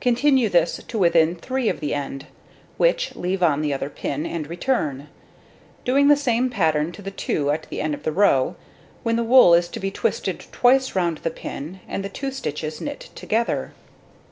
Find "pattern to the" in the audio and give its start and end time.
6.50-7.12